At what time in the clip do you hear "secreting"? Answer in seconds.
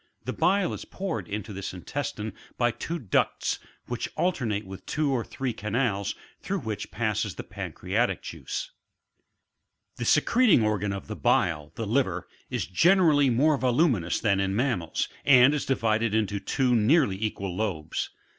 10.09-10.63